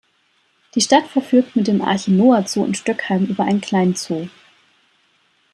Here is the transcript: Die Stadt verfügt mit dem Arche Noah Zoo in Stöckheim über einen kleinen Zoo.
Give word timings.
Die 0.73 0.81
Stadt 0.81 1.05
verfügt 1.05 1.55
mit 1.55 1.67
dem 1.67 1.79
Arche 1.83 2.11
Noah 2.11 2.47
Zoo 2.47 2.65
in 2.65 2.73
Stöckheim 2.73 3.25
über 3.25 3.43
einen 3.43 3.61
kleinen 3.61 3.93
Zoo. 3.93 4.29